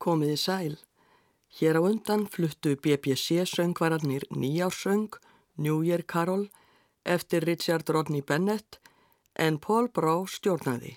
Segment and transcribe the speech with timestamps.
[0.00, 0.76] Komiði sæl.
[1.58, 5.12] Hér á undan fluttu BBC söngvararnir Nýjársöng,
[5.56, 6.48] New Year Carol,
[7.04, 8.80] eftir Richard Rodney Bennett
[9.34, 10.96] en Paul Brau stjórnaði.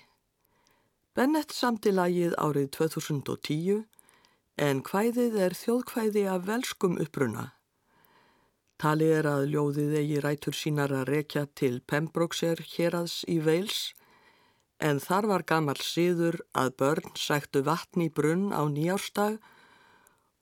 [1.14, 3.84] Bennett samti lagið árið 2010
[4.56, 7.50] en hvæðið er þjóðkvæði af velskum uppruna.
[8.80, 13.92] Talið er að ljóðið eigi rætur sínar að rekja til Pembrokeshire hérads í Wales
[14.78, 19.38] en þar var gammal síður að börn sættu vatni brunn á nýjárstag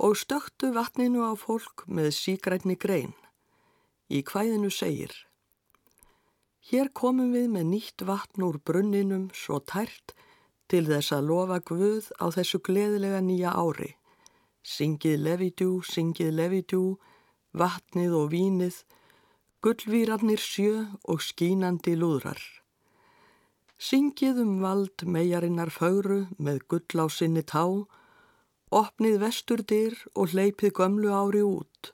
[0.02, 3.12] og stöktu vatninu á fólk með sígrætni grein.
[4.10, 5.14] Í hvæðinu segir
[6.62, 10.14] Hér komum við með nýtt vatn úr brunninum svo tært
[10.70, 13.90] til þess að lofa Guð á þessu gleðilega nýja ári.
[14.62, 16.82] Syngið lefidjú, syngið lefidjú,
[17.58, 18.78] vatnið og vínið,
[19.62, 22.61] gullvýrarnir sjö og skínandi lúðrar.
[23.82, 27.64] Syngið um vald megarinnar fögru með gull á sinni tá,
[28.70, 31.90] opnið vesturdyr og hleypið gömlu ári út.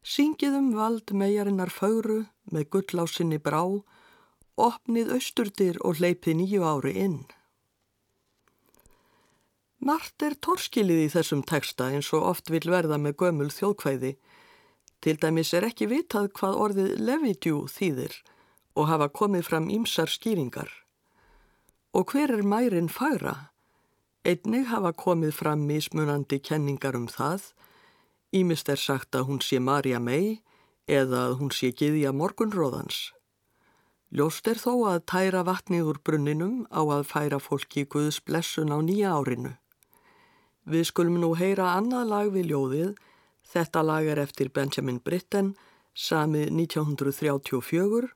[0.00, 3.60] Syngið um vald megarinnar fögru með gull á sinni brá,
[4.56, 7.18] opnið austurdyr og hleypið nýju ári inn.
[9.84, 14.14] Mart er torskilið í þessum teksta eins og oft vil verða með gömul þjóðkvæði.
[15.04, 18.16] Til dæmis er ekki vitað hvað orðið levidjú þýðir
[18.72, 20.72] og hafa komið fram ímsar skýringar.
[21.94, 23.52] Og hver er mærin fagra?
[24.26, 27.52] Einnig hafa komið fram mismunandi kenningar um það.
[28.34, 30.40] Ímist er sagt að hún sé Marja mei
[30.90, 33.12] eða að hún sé giðja morgunróðans.
[34.10, 38.82] Ljóst er þó að tæra vatnið úr brunninum á að færa fólki Guðs blessun á
[38.82, 39.54] nýja árinu.
[40.66, 42.92] Við skulum nú heyra annað lag við ljóðið.
[43.54, 45.54] Þetta lag er eftir Benjamin Britten,
[45.94, 48.10] samið 1934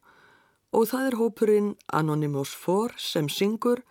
[0.73, 3.83] og það er hópurinn Anonymous 4 sem syngur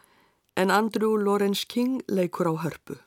[0.58, 2.98] en Andrew Lawrence King leikur á hörpu.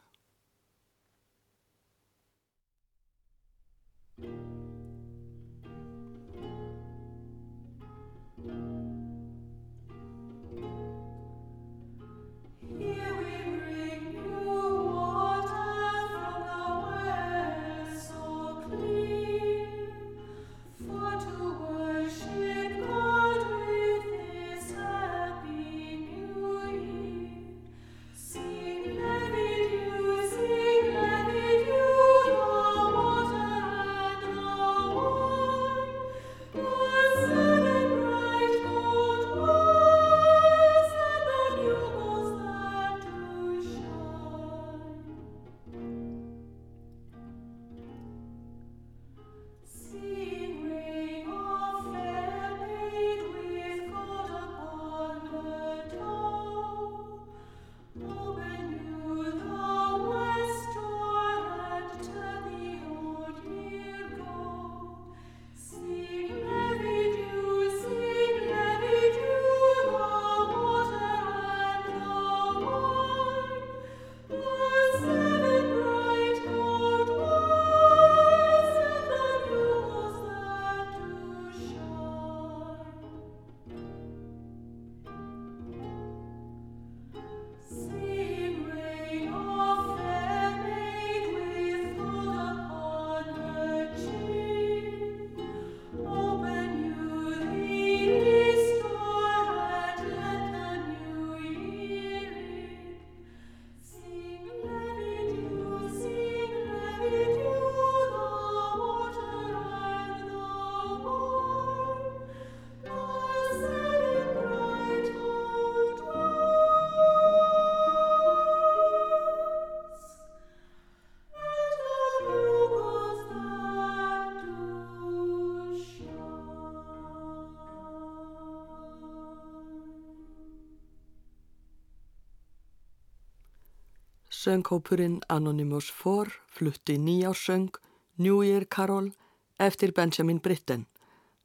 [134.41, 137.71] Söngkópurinn Anonymous 4 flutti nýjársöng
[138.17, 139.13] New Year Carol
[139.59, 140.87] eftir Benjamin Britten.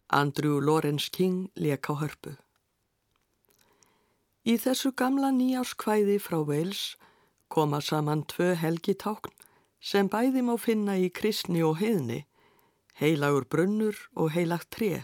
[0.07, 2.37] Andrew Lawrence King leka á hörpu.
[4.47, 6.95] Í þessu gamla nýjárskvæði frá Wales
[7.51, 9.35] koma saman tvö helgitákn
[9.81, 12.23] sem bæði má finna í kristni og heiðni,
[12.95, 15.03] heilagur brunnur og heilagt tré.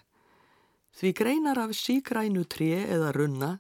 [0.96, 3.58] Því greinar af sígrænu tré eða runna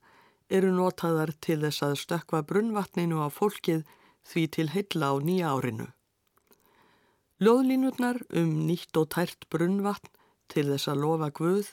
[0.47, 3.83] eru notaðar til þess að stökva brunnvatninu á fólkið
[4.27, 5.87] því til heilla á nýja árinu.
[7.41, 10.11] Ljóðlínurnar um nýtt og tært brunnvatn
[10.51, 11.71] til þess að lofa Guð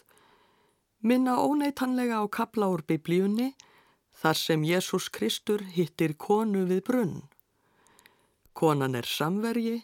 [1.05, 3.53] minna óneitanlega á kapla úr biblíunni
[4.19, 7.19] þar sem Jésús Kristur hittir konu við brunn.
[8.55, 9.83] Konan er samvergi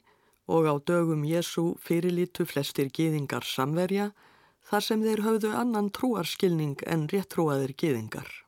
[0.51, 4.11] og á dögum Jésú fyrirlítu flestir gýðingar samverja
[4.65, 8.44] þar sem þeir höfðu annan trúarskilning en réttrúaðir gýðingar.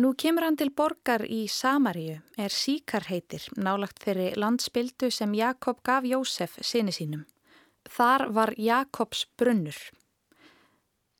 [0.00, 6.06] Nú kemur hann til borgar í Samaríu, er síkarheitir, nálagt þeirri landspildu sem Jakob gaf
[6.08, 7.26] Jósef sinni sínum.
[7.84, 9.76] Þar var Jakobs brunnur.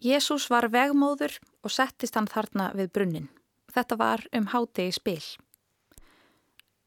[0.01, 3.29] Jésús var vegmóður og settist hann þarna við brunnin.
[3.75, 5.23] Þetta var um hádegi spil.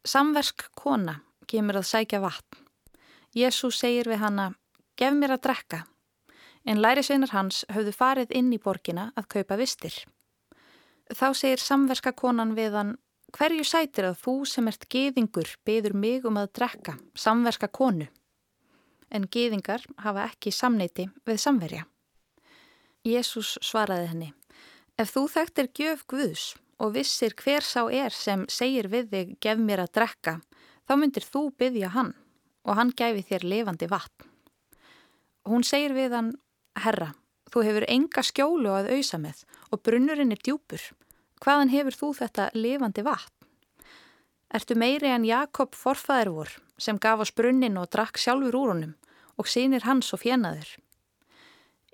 [0.06, 2.66] Samversk kona kemur að sækja vatn.
[3.36, 4.50] Jésús segir við hanna,
[4.98, 5.84] gef mér að drekka.
[6.66, 10.02] En lærisveinar hans höfðu farið inn í borgina að kaupa vistir.
[11.14, 12.96] Þá segir samverska konan við hann
[13.36, 18.08] hverju sætir að þú sem ert geðingur beður mig um að drekka, samverska konu.
[19.14, 21.84] En geðingar hafa ekki samneiti við samverja.
[23.06, 24.30] Jésús svaraði henni,
[24.98, 26.46] ef þú þekktir gjöf Guðs
[26.82, 30.40] og vissir hver sá er sem segir við þig gef mér að drekka,
[30.90, 32.16] þá myndir þú byggja hann
[32.66, 34.26] og hann gæfi þér levandi vatn.
[35.46, 36.34] Hún segir við hann,
[36.82, 37.12] herra,
[37.56, 40.82] Þú hefur enga skjólu að auðsa með og brunnurinn er djúpur.
[41.44, 43.32] Hvaðan hefur þú þetta lifandi vatn?
[44.56, 48.96] Ertu meiri en Jakob forfæður vor sem gaf oss brunnin og drakk sjálfur úr honum
[49.36, 50.70] og sínir hans og fjenaður?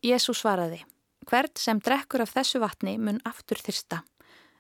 [0.05, 0.81] Jésús svaraði,
[1.29, 4.01] hvert sem drekkur af þessu vatni mun aftur þyrsta,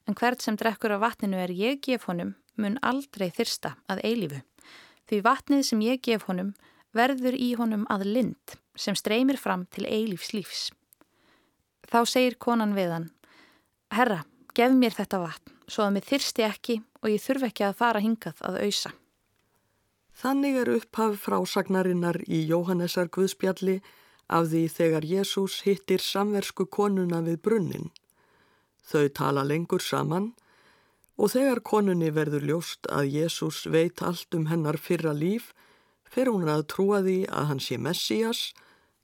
[0.07, 4.41] en hvert sem drekkur af vatninu er ég gef honum mun aldrei þyrsta að eilifu.
[5.09, 6.53] Því vatnið sem ég gef honum
[6.93, 10.61] verður í honum að lind sem streymir fram til eilífs lífs.
[11.89, 13.09] Þá segir konan við hann,
[13.91, 14.21] Herra,
[14.57, 18.03] gef mér þetta vatn, svo að mér þyrsti ekki og ég þurf ekki að fara
[18.03, 18.91] hingað að auðsa.
[20.21, 23.79] Þannig er upphaf frásagnarinnar í Jóhannesar Guðspjalli
[24.31, 27.89] af því þegar Jésús hittir samversku konuna við brunnin.
[28.85, 30.31] Þau tala lengur saman
[31.17, 35.51] og þegar konunni verður ljóst að Jésús veit allt um hennar fyrra líf,
[36.03, 38.51] fer hún að trúa því að hann sé Messias,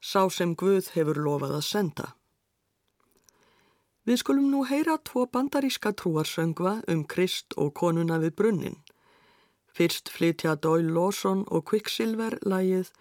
[0.02, 2.08] sá sem Guð hefur lofað að senda.
[4.08, 8.78] Við skulum nú heyra tvo bandaríska trúarsöngva um Krist og konuna við brunnin.
[9.76, 12.94] Fyrst flytja Doyle Lawson og Quicksilver lægið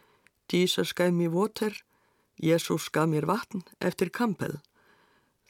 [0.51, 1.71] Jesus gave me water,
[2.43, 4.59] Jesus gaf mér vatn eftir Campbell.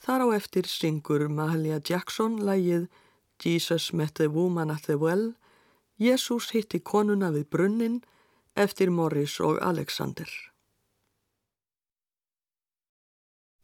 [0.04, 2.90] Þar á eftir syngur Mahalia Jackson lægið
[3.40, 5.32] Jesus met the woman at the well,
[5.96, 8.02] Jesus hitti konuna við brunnin
[8.54, 10.28] eftir Morris og Alexander.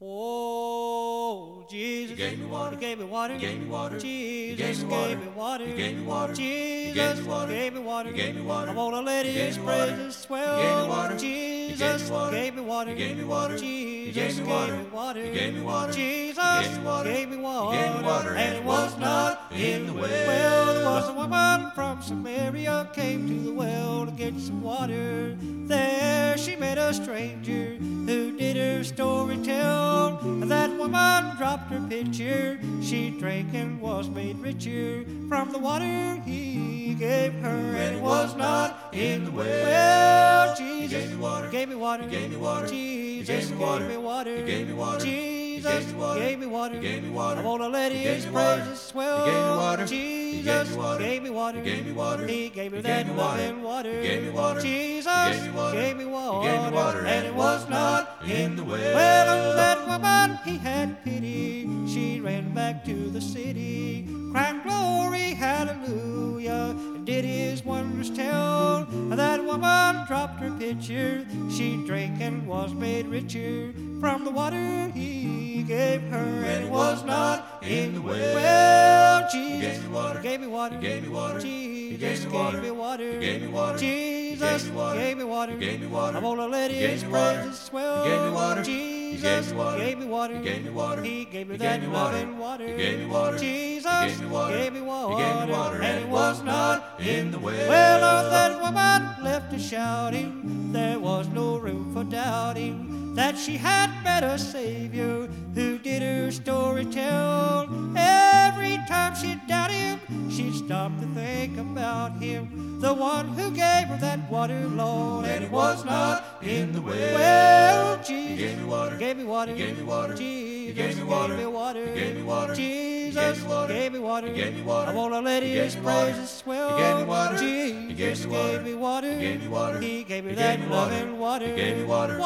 [0.04, 4.00] Oh, Jesus gave me water, gave me water, gave me water.
[4.00, 6.34] Jesus gave me water, gave me water.
[6.34, 8.72] Jesus gave me water, gave me water.
[8.72, 11.16] I wanna let His praises swell.
[11.16, 13.56] Jesus gave me water, gave me water.
[13.56, 15.92] Jesus gave me water, gave me water.
[15.92, 16.68] Jesus
[17.04, 20.02] gave me water, and it was not in the well.
[20.02, 25.36] Well, there was a woman from Samaria came to the well to get some water.
[25.38, 28.31] There she met a stranger who
[28.62, 30.18] did story tell.
[30.52, 32.58] That woman dropped her pitcher.
[32.80, 38.36] She drank and was made richer from the water he gave her, and it was
[38.36, 39.64] not in the well.
[39.64, 42.66] Well, Jesus gave me water, gave me water, gave me water.
[42.68, 45.31] Jesus gave me water, gave me water, gave
[45.62, 47.40] Jesus gave me water, He gave me water.
[47.40, 49.24] I wanna let His praises swell.
[49.24, 52.26] He Gave me water, Jesus gave me water, He gave me water.
[52.26, 54.60] He gave me that living water, gave me water.
[54.60, 55.38] Jesus
[55.72, 58.94] gave me water, and it was not in the well.
[58.94, 61.68] Well, that woman he had pity.
[61.86, 68.86] She ran back to the city, crying glory, hallelujah, did His wonders tell.
[69.10, 71.26] That woman dropped her pitcher.
[71.50, 77.04] She drank and was made richer from the water he gave her, and it was
[77.04, 78.34] not in the well.
[78.34, 81.40] Well, Jesus gave me water, gave me water, gave me water.
[81.40, 83.78] Jesus gave me water, gave me water.
[83.78, 86.16] Jesus gave me water, gave me water.
[86.16, 88.04] I'm gonna let His praises swell.
[88.04, 90.36] Gave me water, Jesus Jesus gave me water.
[90.36, 91.02] He gave me water.
[91.02, 92.66] He gave me that loving water.
[92.66, 93.38] He gave me water.
[93.38, 95.16] Jesus gave me water.
[95.16, 95.82] He gave me water.
[95.82, 97.68] And it was not in the well.
[97.68, 100.72] Well, of that woman left to shouting.
[100.72, 106.30] There was no room for doubting that she had met a Savior who did her
[106.30, 107.68] story tell.
[107.96, 113.86] Every time she doubted him, she'd stop to think about him, the one who gave
[113.88, 115.26] her that water, Lord.
[115.26, 117.14] And it was not in the well.
[117.14, 118.96] Well, Jesus gave me water.
[118.96, 119.54] Gave me water.
[119.54, 120.14] Gave me water.
[120.16, 121.36] Jesus gave me water.
[121.36, 121.86] Gave me water.
[121.94, 122.54] Gave me water.
[122.54, 124.32] Jesus gave me water.
[124.32, 124.90] Gave me water.
[124.90, 126.76] I wanna let His praises swell.
[126.76, 127.38] He gave me water.
[127.38, 129.12] Jesus gave me water.
[129.12, 129.80] He gave me water.
[129.80, 131.48] He gave me that loving water.
[131.48, 132.18] He gave me water.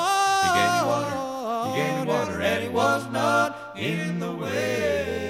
[0.56, 1.16] Gave me water.
[1.68, 5.25] He gave me water, and it was not in the well.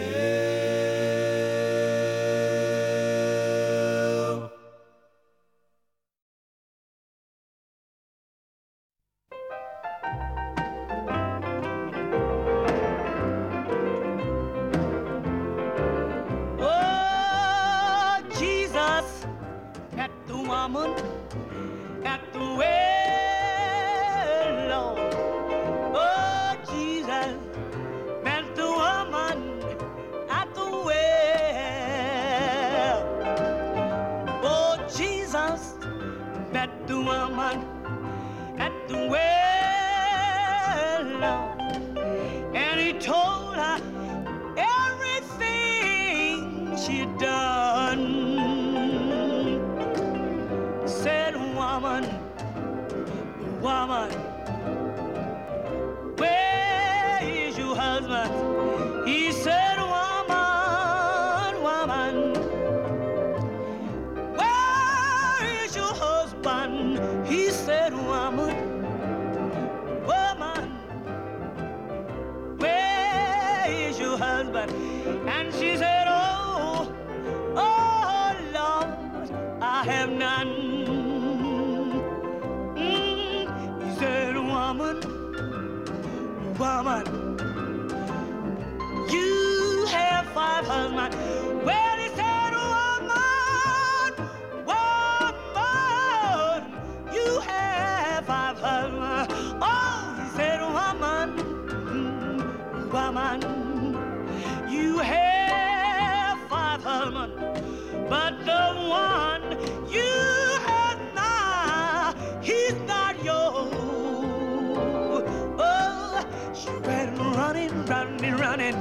[118.34, 118.74] Running,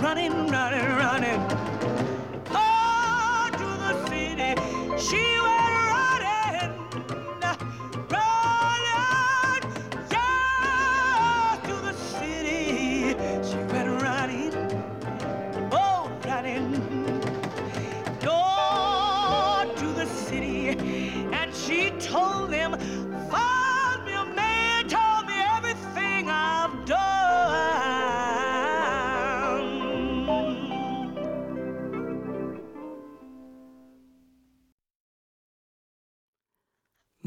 [0.00, 1.40] running, running, running.
[2.50, 4.54] Oh, to the city,
[4.98, 5.61] she went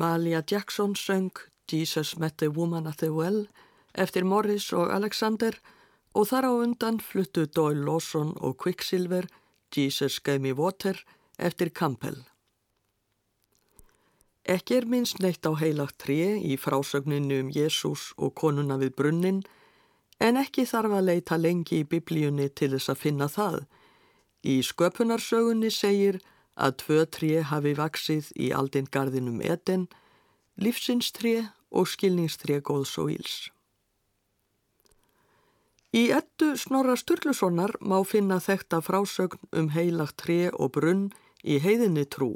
[0.06, 1.32] Malia Jackson söng
[1.72, 3.48] Jesus Met the Woman at the Well
[3.94, 5.56] eftir Morris og Alexander
[6.14, 9.26] og þar á undan fluttu Doyle Lawson og Quicksilver
[9.76, 11.00] Jesus Gave Me Water
[11.40, 12.20] eftir Campbell.
[14.46, 19.42] Ekki er minnst neitt á heilagt tré í frásögninu um Jésús og konuna við brunnin
[20.22, 23.60] en ekki þarf að leita lengi í biblíunni til þess að finna það.
[24.46, 26.22] Í sköpunarsögunni segir
[26.56, 29.88] að tvö tré hafi vaksið í aldingarðinum Eden,
[30.56, 33.36] lífsinstré og skilningstré góðs og íls.
[35.96, 41.06] Í ettu Snorra Sturlusonar má finna þekta frásögn um heilagt tré og brunn
[41.44, 42.34] í heiðinni trú.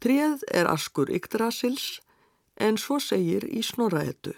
[0.00, 2.00] Tréð er askur Yggdrasils
[2.60, 4.34] en svo segir í Snorra ettu.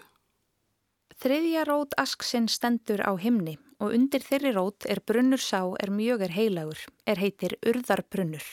[1.19, 6.23] Þriðja rót asksinn stendur á himni og undir þeirri rót er brunnur sá er mjög
[6.29, 8.45] er heilagur, er heitir urðarbrunnur.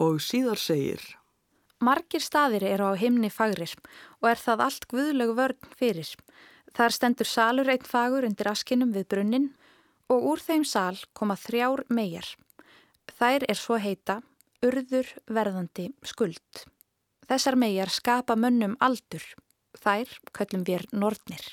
[0.00, 1.02] Og síðar segir,
[1.80, 3.74] Margir staðir eru á himni fagrir
[4.22, 6.08] og er það allt guðlög vörn fyrir.
[6.72, 9.50] Þar stendur salur einn fagur undir askinum við brunnin
[10.08, 12.28] og úr þeim sal koma þrjár megar.
[13.18, 14.22] Þær er svo heita
[14.64, 16.64] urður verðandi skuld.
[17.28, 19.24] Þessar megar skapa mönnum aldur.
[19.76, 21.44] Þær köllum við nortnir.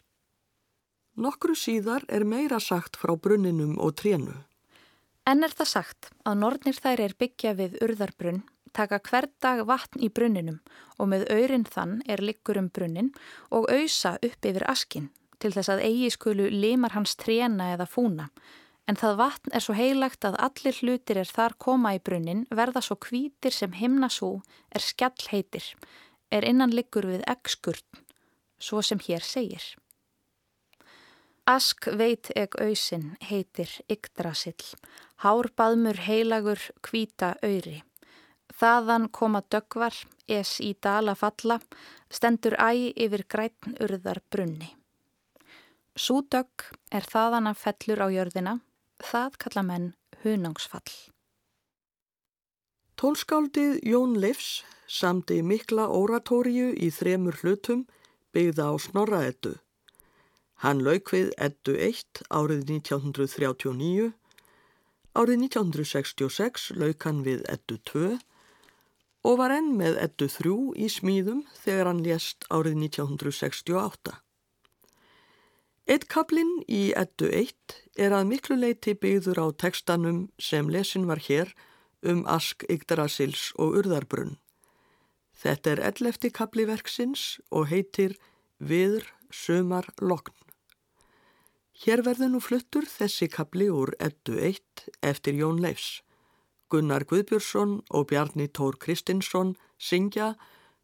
[1.15, 4.33] Nokkru síðar er meira sagt frá brunninum og trénu.
[5.29, 8.41] En er það sagt að nornir þær er byggja við urðarbrunn,
[8.73, 10.59] taka hver dag vatn í brunninum
[10.97, 13.13] og með aurin þann er liggur um brunnin
[13.53, 18.29] og auðsa upp yfir askin til þess að eigi skulu limar hans tréna eða fúna,
[18.87, 22.83] en það vatn er svo heilagt að allir hlutir er þar koma í brunnin verða
[22.83, 24.37] svo kvítir sem himna svo
[24.71, 25.65] er skjall heitir,
[26.31, 28.03] er innan liggur við eggskurn,
[28.59, 29.63] svo sem hér segir.
[31.43, 34.63] Ask veit eg auðsin heitir Yggdrasill,
[35.25, 37.81] hárbaðmur heilagur kvíta öyri.
[38.53, 39.91] Þaðan koma dögvar,
[40.31, 41.57] es í dala falla,
[42.07, 44.69] stendur æg yfir grætn urðar brunni.
[45.99, 48.53] Súdögg er þaðan að fellur á jörðina,
[49.03, 49.89] það kalla menn
[50.23, 50.95] hunangsfall.
[52.95, 57.83] Tólskáldið Jón Leifs samti mikla oratóriu í þremur hlutum
[58.31, 59.57] byggða á snorraeddu.
[60.63, 64.11] Hann lauk við eddu 1 árið 1939,
[65.11, 68.13] árið 1966 lauk hann við eddu 2
[69.27, 74.13] og var enn með eddu 3 í smíðum þegar hann lést árið 1968.
[75.83, 81.19] Eitt kaplinn í eddu 1 er að miklu leiti byggður á tekstanum sem lesin var
[81.27, 81.51] hér
[82.07, 84.37] um Ask Yggdrasils og Urðarbrunn.
[85.35, 88.15] Þetta er ellefti kapliverksins og heitir
[88.63, 90.42] Viður sömar lokn.
[91.73, 96.03] Hér verður nú fluttur þessi kapli úr ettu 1 eftir Jón Leifs.
[96.69, 100.35] Gunnar Guðbjörnsson og Bjarni Tór Kristinsson syngja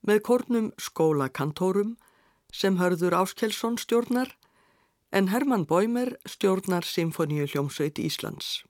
[0.02, 1.95] með kórnum skólakantórum
[2.54, 4.34] sem hörður Áskelsson stjórnar
[5.13, 8.63] en Herman Bóimer stjórnar Symfoníu hljómsveit Íslands.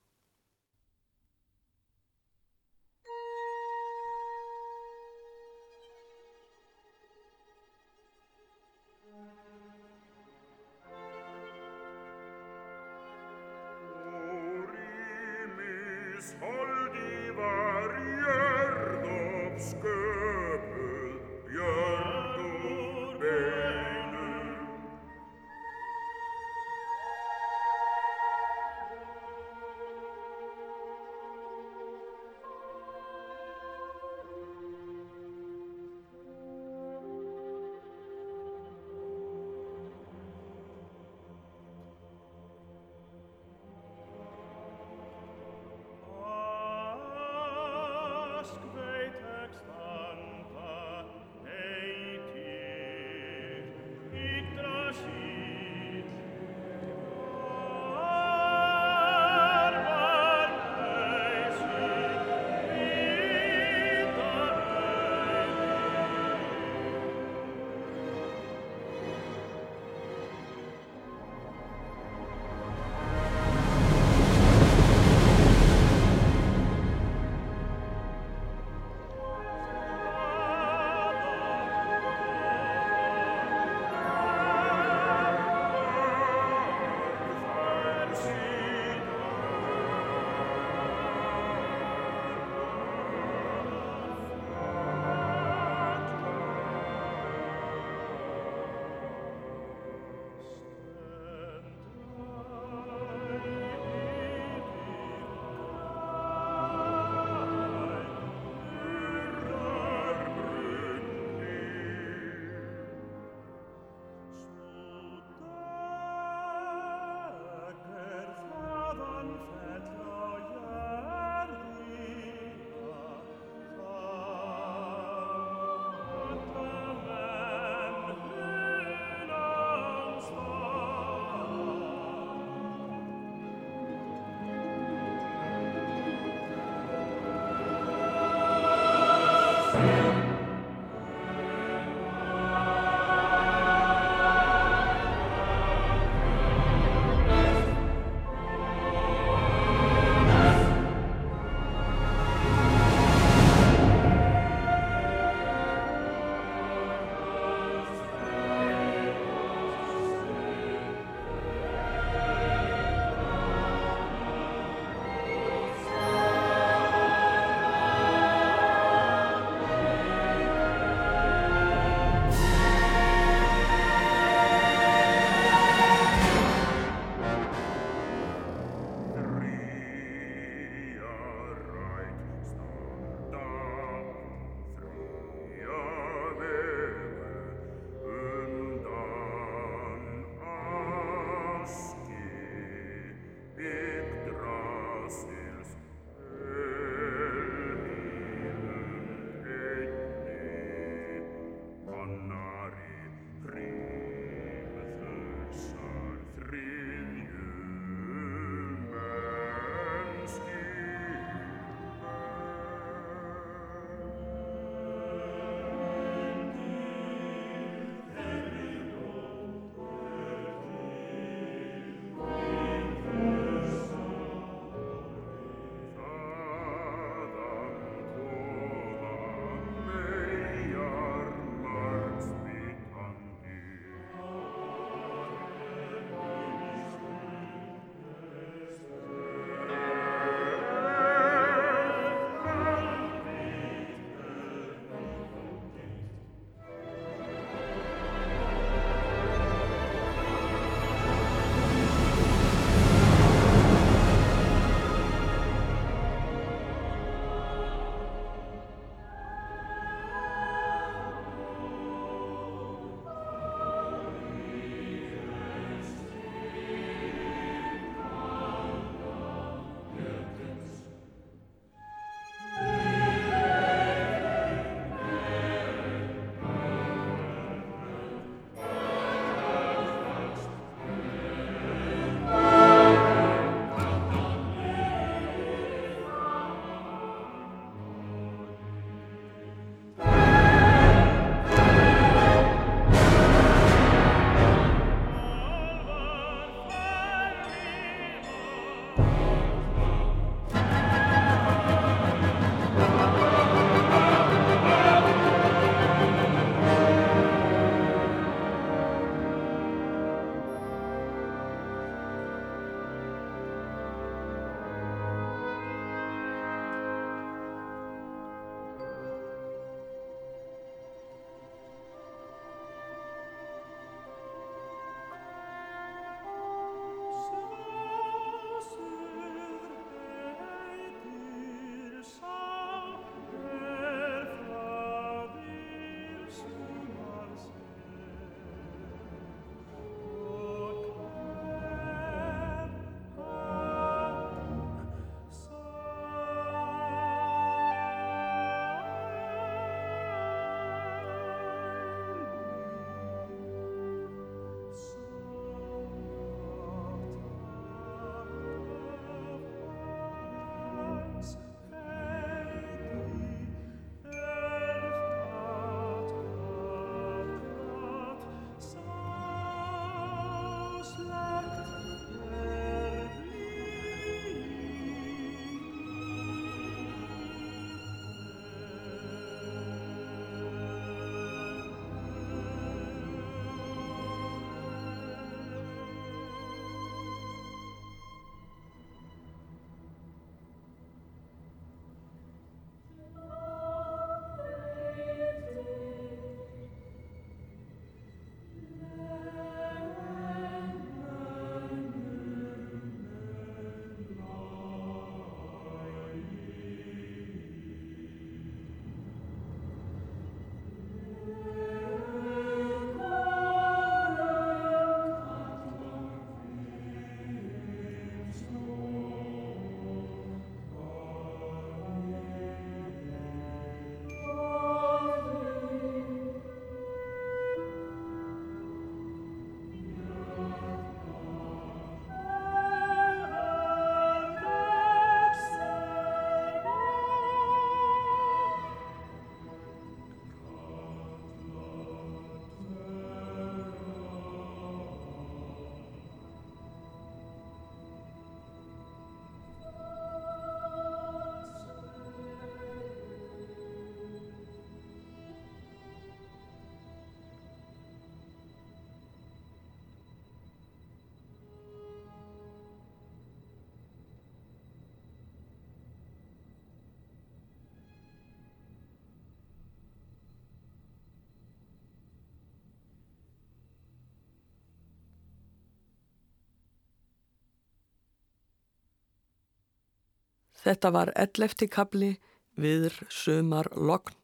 [480.63, 482.15] Þetta var ellefti kabli
[482.59, 484.15] viður sumar lokn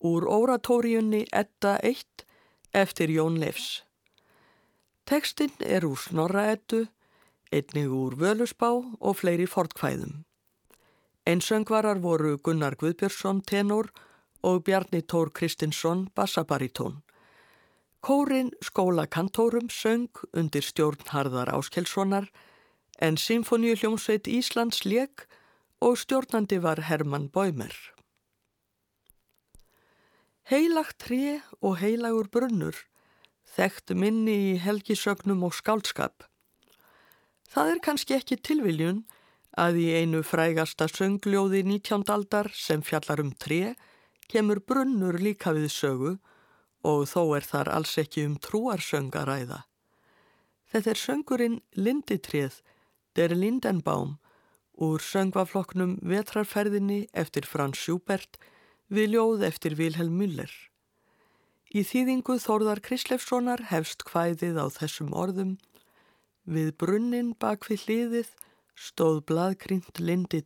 [0.00, 2.24] úr óratóriunni Edda 1
[2.72, 3.82] eftir Jón Leifs.
[5.04, 6.86] Tekstinn er úr Snorraeddu,
[7.52, 10.22] einnig úr Völusbá og fleiri fortkvæðum.
[11.26, 13.90] Einsöngvarar voru Gunnar Guðbjörnsson tenor
[14.42, 17.02] og Bjarni Tór Kristinsson bassabaritón.
[18.00, 22.30] Kórin skóla kantórum söng undir stjórn Harðar Áskelssonar
[22.98, 25.26] en Symfóníu hljómsveit Íslands leik
[25.80, 27.72] og stjórnandi var Hermann Bóimer.
[30.50, 32.76] Heilagt tré og heilagur brunnur
[33.56, 36.26] þekkt minni í helgisögnum og skálskap.
[37.50, 39.04] Það er kannski ekki tilviljun
[39.58, 42.04] að í einu frægasta söngljóði 19.
[42.14, 43.74] aldar sem fjallar um tré
[44.30, 46.12] kemur brunnur líka við sögu
[46.86, 49.64] og þó er þar alls ekki um trúarsöngaræða.
[50.70, 52.60] Þetta er söngurinn Linditrið,
[53.18, 54.18] der Lindenbaum
[54.80, 58.40] úr söngvafloknum Vetrarferðinni eftir Frans Schubert
[58.88, 60.52] við ljóð eftir Vilhelm Müller.
[61.70, 65.58] Í þýðingu Þórðar Krislefssonar hefst hvæðið á þessum orðum
[66.50, 68.30] Við brunnin bak við hliðið
[68.74, 70.40] stóð bladkrynd lindi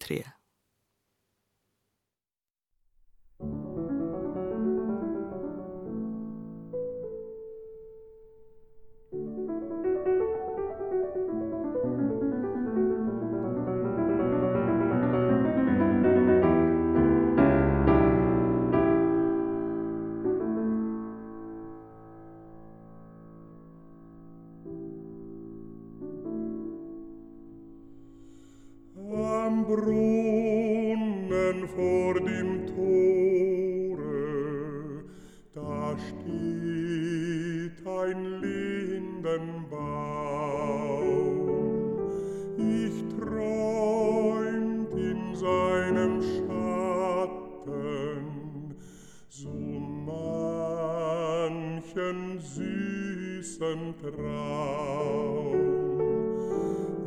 [52.54, 55.54] süßem Traum.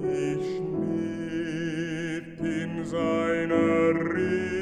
[0.03, 4.56] Ich schmied in seiner Rede.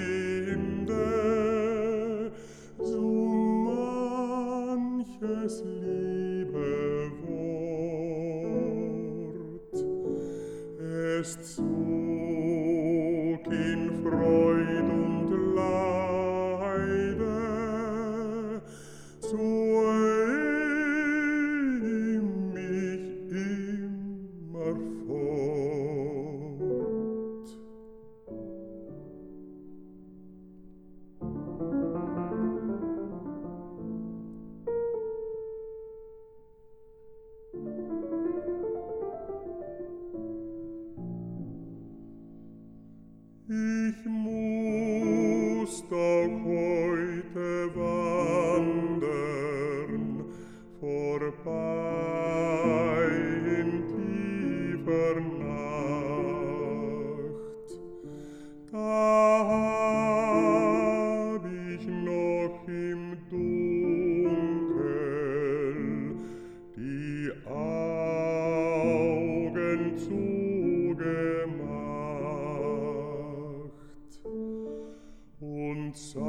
[75.96, 76.26] seine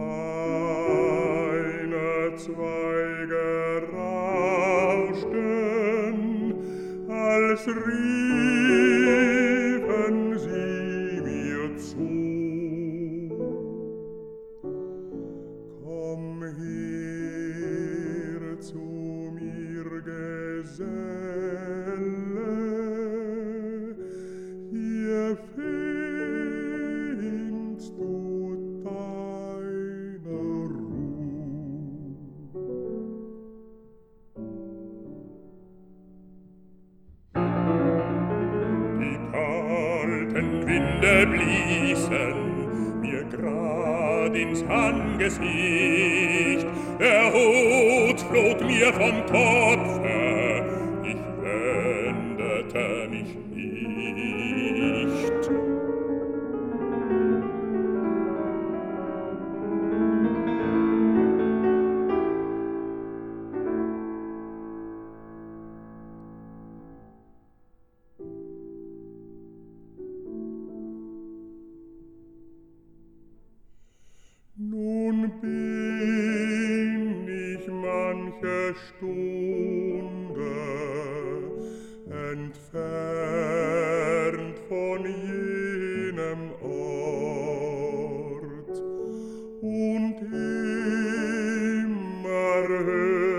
[2.37, 5.35] Zweige rauschten,
[7.09, 9.06] als rief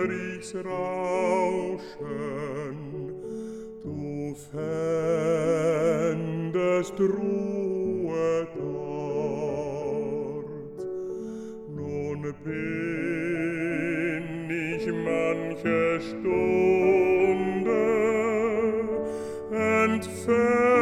[0.05, 1.95] ich's Rauschen,
[3.83, 6.17] du fändest
[6.99, 8.87] Ruhe dort.
[11.75, 17.81] Nun bin ich manche Stunde
[19.51, 20.76] entfernt,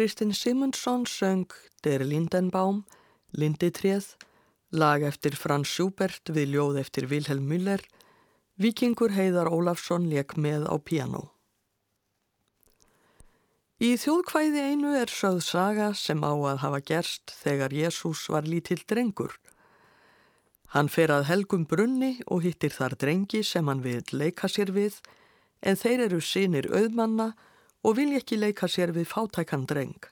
[0.00, 1.52] Kristinn Simundsson söng
[1.84, 2.86] Der Lindenbaum,
[3.36, 4.16] Linditréð,
[4.72, 7.82] lag eftir Frans Schubert við ljóð eftir Vilhelm Müller,
[8.56, 11.20] Víkingur Heiðar Ólafsson leik með á piano.
[13.76, 18.80] Í þjóðkvæði einu er sögð saga sem á að hafa gerst þegar Jésús var lítill
[18.88, 19.36] drengur.
[20.72, 24.96] Hann fer að helgum brunni og hittir þar drengi sem hann vil leika sér við,
[25.60, 27.46] en þeir eru sinir auðmanna og
[27.96, 30.10] vilja ekki leika sér við fátækan dreng.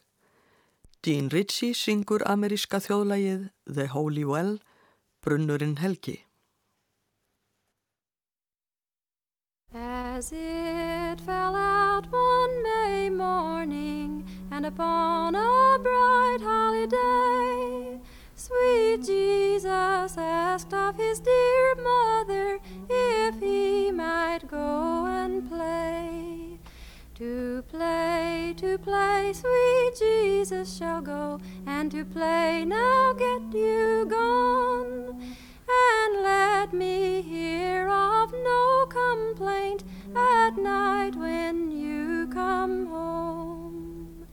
[1.05, 4.59] Dean Ritchie syngur ameríska þjóðlægið The Holy Well,
[5.23, 6.25] Brunnurinn Helgi.
[9.75, 18.01] As it fell out one May morning, and upon a bright holiday,
[18.35, 26.58] sweet Jesus asked of his dear mother if he might go and play.
[27.19, 35.21] To play, to play, sweet Jesus shall go, and to play, now get you gone.
[35.69, 39.83] And let me hear of no complaint
[40.15, 44.29] at night when you come home.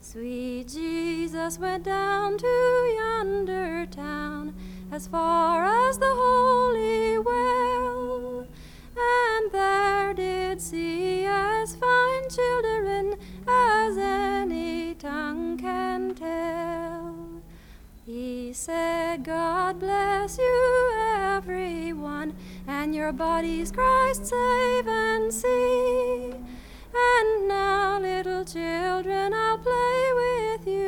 [0.00, 4.54] Sweet Jesus went down to yonder town,
[4.92, 8.46] as far as the Holy Well,
[8.98, 13.14] and there did see as fine children
[13.46, 17.14] as any tongue can tell.
[18.04, 22.34] He said, God bless you, everyone,
[22.66, 26.32] and your bodies Christ save and see.
[26.94, 30.87] And now, little children, I'll play with you,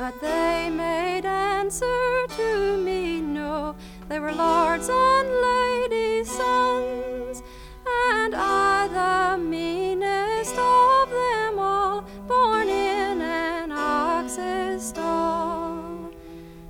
[0.00, 3.76] But they made answer to me, no,
[4.08, 7.42] they were lords and ladies' sons,
[7.86, 15.84] and I the meanest of them all, born in an ox's stall.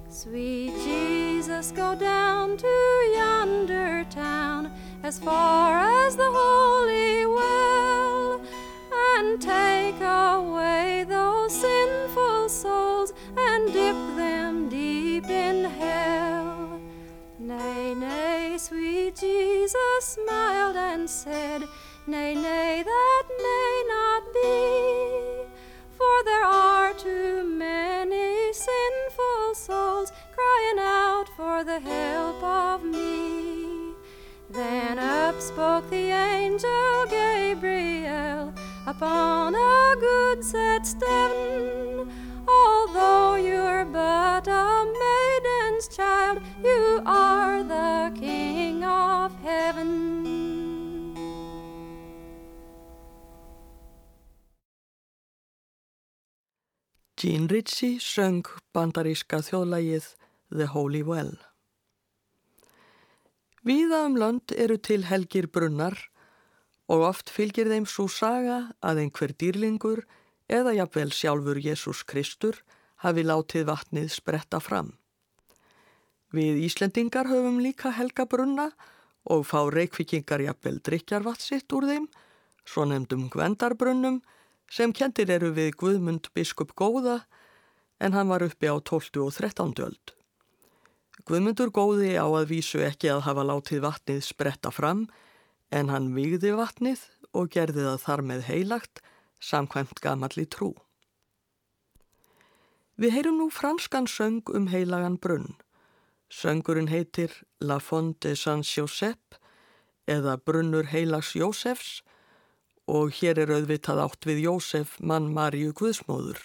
[0.08, 4.72] Sweet Jesus, go down to yonder town,
[5.04, 6.32] as far as the
[20.10, 21.62] smiled and said,
[22.04, 25.44] Nay, nay, that may not be,
[25.96, 33.94] for there are too many sinful souls crying out for the help of me.
[34.50, 38.52] Then up spoke the angel Gabriel
[38.88, 42.10] upon a good set stone.
[42.90, 44.66] Although you're but a
[44.98, 50.26] maiden's child, you are the King of heaven.
[57.16, 58.42] Gene Ritchie söng
[58.74, 60.08] bandaríska þjóðlægið
[60.50, 61.36] The Holy Well.
[63.62, 65.94] Víða um lönd eru til helgir brunnar
[66.90, 70.02] og oft fylgir þeim svo saga að einhver dýrlingur
[70.50, 72.58] eða jafnvel sjálfur Jésús Kristur
[73.04, 74.94] hafi látið vatnið spretta fram.
[76.30, 78.70] Við Íslendingar höfum líka helga brunna
[79.30, 82.06] og fá reykvikingar jafnvel drikjarvatt sitt úr þeim,
[82.64, 84.20] svo nefndum gvendarbrunnum
[84.70, 87.24] sem kentir eru við Guðmund biskup Góða
[88.00, 89.24] en hann var uppi á 12.
[89.26, 89.74] og 13.
[89.84, 90.14] öld.
[91.26, 95.08] Guðmundur Góði á að vísu ekki að hafa látið vatnið spretta fram
[95.70, 97.02] en hann vigði vatnið
[97.36, 99.02] og gerði það þar með heilagt
[99.40, 100.72] samkvæmt gamalli trú.
[103.00, 105.54] Við heyrum nú franskan söng um heilagan brunn.
[106.28, 107.32] Söngurinn heitir
[107.64, 109.38] La Fonte de Saint-Joseph
[110.04, 112.02] eða Brunnur heilags Jósefs
[112.84, 116.42] og hér er auðvitað átt við Jósef mann Maríu Guðsmóður.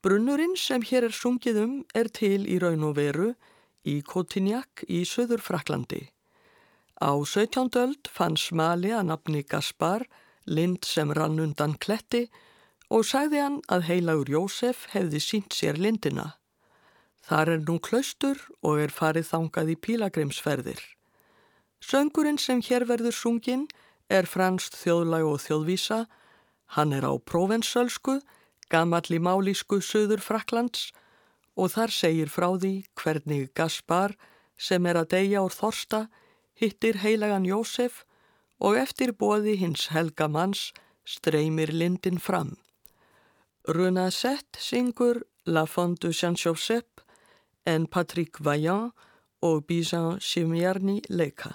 [0.00, 3.32] Brunnurinn sem hér er sungið um er til í raun og veru
[3.82, 6.04] í Kotinjak í Suður Fraklandi.
[7.02, 7.66] Á 17.
[7.82, 10.06] öld fann smali að nafni Gaspar
[10.46, 12.28] lind sem rann undan kletti
[12.90, 16.34] og sagði hann að heilagur Jósef hefði sínt sér lindina.
[17.22, 20.80] Þar er nú klaustur og er farið þangað í pílagrimsferðir.
[21.80, 23.68] Söngurinn sem hér verður sunginn
[24.10, 26.00] er franst þjóðlag og þjóðvísa,
[26.74, 28.18] hann er á próvensölsku,
[28.70, 30.90] gamalli málísku söður Fraklands
[31.54, 34.16] og þar segir frá því hvernig Gaspar
[34.58, 36.08] sem er að deyja úr Þorsta
[36.58, 38.04] hittir heilagan Jósef
[38.60, 40.70] og eftir bóði hins helga manns
[41.06, 42.56] streymir lindin fram.
[43.70, 47.04] Runa Sett syngur La Fondu Saint-Joseph
[47.64, 48.90] en Patrick Vaillant
[49.46, 51.52] og Bizan Chimierni leika.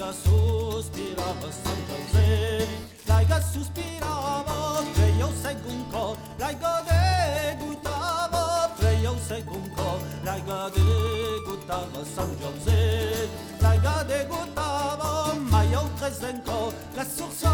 [0.00, 2.66] Laiga suspirava San José
[3.06, 13.28] Laiga suspirava Veio segunco Laiga degutava Veio segunco Laiga degutava San José
[13.60, 17.52] Laiga degutava Mai au trezenco La sursa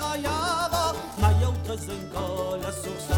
[0.00, 3.16] raiava Mai au trezenco La sursa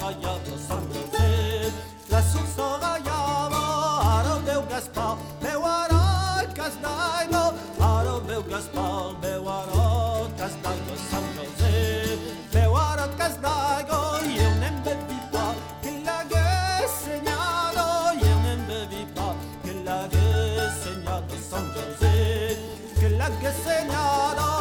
[0.00, 1.72] raiava San José
[2.10, 3.64] La sursa raiava
[4.18, 5.64] Ara meu Gaspar Meu
[8.62, 12.18] spal, była rodka z dalgo sam kozy.
[12.52, 12.96] Była
[13.30, 16.88] z dalgo, jełnem by pipa, killa ge
[18.14, 19.34] jełnem by pipa,
[19.64, 20.54] killa ge
[23.60, 24.53] sam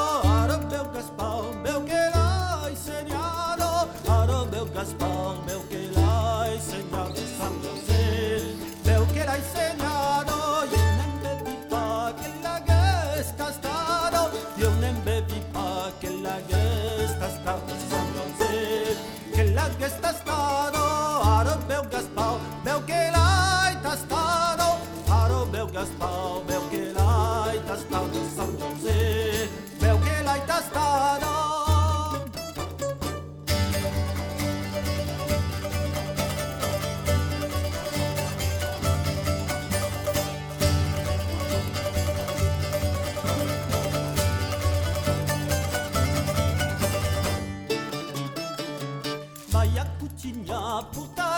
[50.04, 51.33] 붙이냐 붙다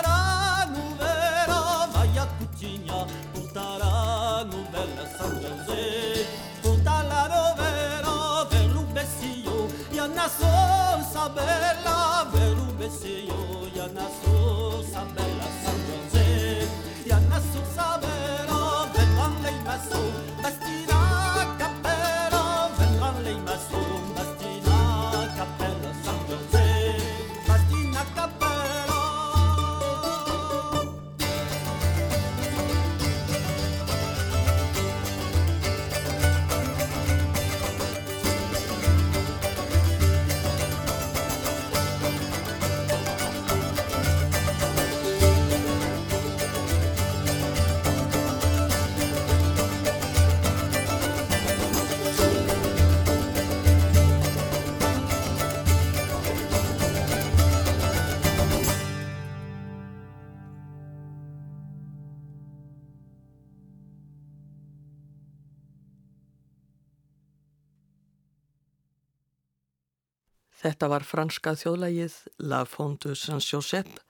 [70.85, 72.15] Þetta var franska þjóðlægið
[72.45, 74.03] La Fonte Saint-Joseph,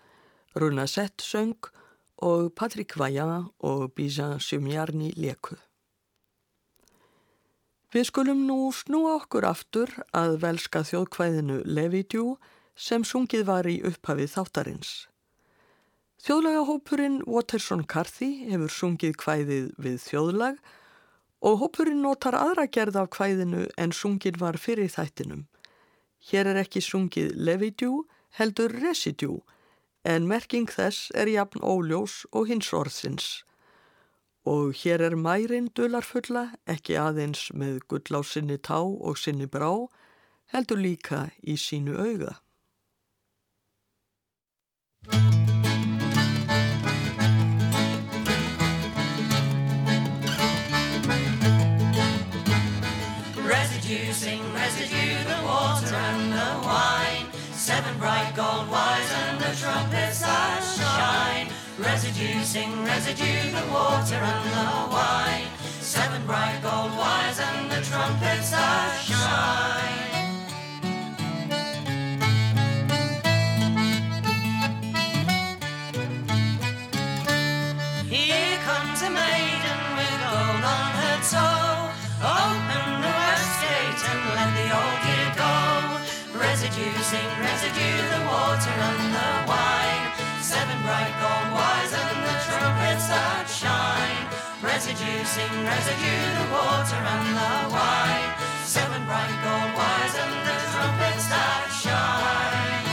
[0.59, 1.69] Runa Sett söng
[2.19, 5.55] og Patrick Vaillant og Bijan Sumjarni leku.
[7.95, 12.25] Við skulum nú snúa okkur aftur að velska þjóðkvæðinu Levitjú
[12.75, 14.93] sem sungið var í upphafið þáttarins.
[16.27, 20.59] Þjóðlagahópurinn Waterson Carthy hefur sungið kvæðið við þjóðlag
[21.39, 25.47] og hópurinn notar aðra gerð af kvæðinu en sungið var fyrir þættinum.
[26.25, 28.05] Hér er ekki sungið levidjú,
[28.37, 29.43] heldur residjú,
[30.05, 33.27] en merking þess er jafn óljós og hins orðsins.
[34.45, 39.69] Og hér er mærin dularfulla ekki aðeins með gull á sinni tá og sinni brá,
[40.53, 42.35] heldur líka í sínu auga.
[57.85, 61.53] Seven bright gold wires and the trumpets that shine.
[61.77, 65.45] Residue, sing residue, the water and the wine.
[65.81, 70.14] Seven bright gold wires and the trumpets that shine.
[95.25, 98.29] Residue, residue, the water and the wine.
[98.63, 102.85] Seven bright gold wires and the trumpets that shine.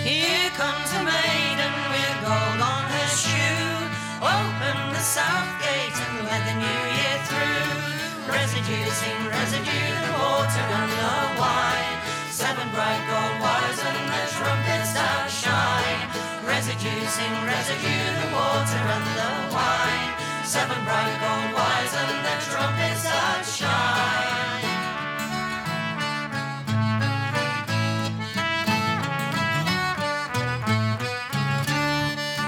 [0.00, 3.68] Here comes a maiden with gold on her shoe.
[4.24, 7.68] Open the south gate and let the new year through.
[8.32, 12.00] Residue, sing residue, the water and the wine.
[12.30, 13.37] Seven bright gold
[16.78, 16.94] Residue,
[17.44, 20.14] residue, the water and the wine.
[20.44, 24.62] Seven bright gold wires and the trumpets that shine.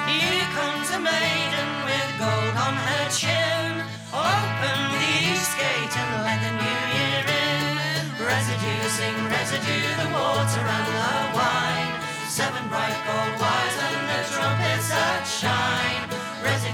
[0.07, 3.83] Here comes a maiden with gold on her chin.
[4.15, 8.15] Open the east gate and let the new year in.
[8.23, 11.70] Residue, residue, the water and the wine.
[12.41, 16.09] Seven bright gold wires and the trumpets that shine.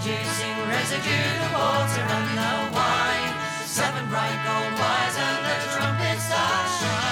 [0.06, 3.34] Sing residue, the water and the wine.
[3.66, 7.05] Seven bright gold wires and the trumpets that shine.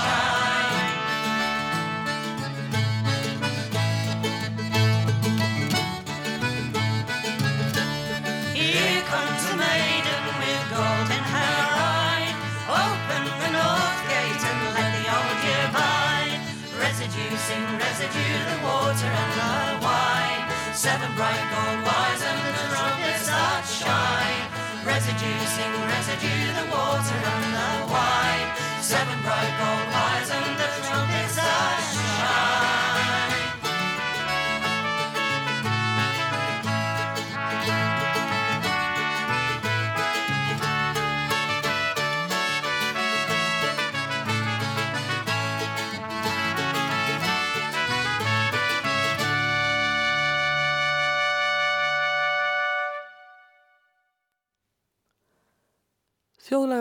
[18.04, 20.74] Residue, the water and the wine.
[20.74, 24.44] Seven bright gold wires and the trumpets that shine.
[24.84, 28.48] Residue, sing residue, the water and the wine.
[28.82, 32.83] Seven bright gold wires and the trumpets that shine.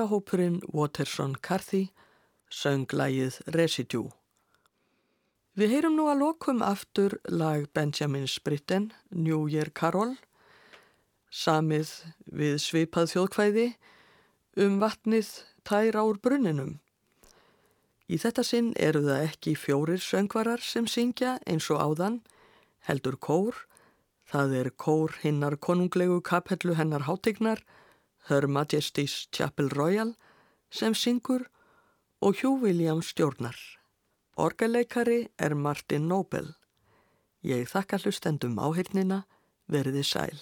[0.03, 1.93] Þjóðlega hópurinn Waterson Carthy
[2.51, 4.09] söng lagið Residue.
[5.55, 10.17] Við heyrum nú að lokum aftur lag Benjamin Spritten, New Year Carol,
[11.31, 11.93] samið
[12.25, 13.67] við svipað þjóðkvæði
[14.65, 15.29] um vatnið
[15.63, 16.81] tæra úr brunninum.
[18.11, 22.19] Í þetta sinn eru það ekki fjórir söngvarar sem syngja eins og áðan,
[22.89, 23.55] heldur kór,
[24.27, 27.63] það er kór hinnar konunglegu kapellu hennar hátegnar,
[28.29, 30.13] Her Majesty's Chapel Royal,
[30.71, 31.47] sem syngur
[32.21, 33.57] og Hugh Williams stjórnar.
[34.37, 36.53] Orgeleikari er Martin Nobel.
[37.43, 39.25] Ég þakka hlustendum áhyrnina,
[39.67, 40.39] verði sæl.